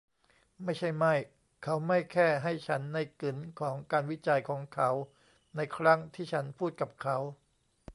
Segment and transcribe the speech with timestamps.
[0.63, 1.13] ไม่ใช่ไม่
[1.63, 4.89] เขาไม่แค่ให้ฉันในกึ๋นของการวิจัยของเขา
[5.55, 7.17] ในครั้งที่ฉันพูดกับเขา